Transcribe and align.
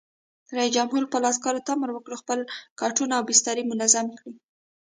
رئیس 0.55 0.71
جمهور 0.75 1.01
خپلو 1.07 1.25
عسکرو 1.31 1.65
ته 1.65 1.71
امر 1.75 1.89
وکړ؛ 1.93 2.13
خپل 2.21 2.39
کټونه 2.79 3.13
او 3.17 3.23
بسترې 3.29 3.63
منظم 3.71 4.05
کړئ! 4.17 4.33